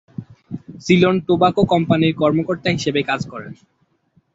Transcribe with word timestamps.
Ceylon 0.85 1.15
tobacco 1.27 1.61
কোম্পানির 1.73 2.13
কর্মকর্তা 2.21 2.69
হিসেবে 2.71 3.01
কাজ 3.09 3.21
করেন। 3.31 3.53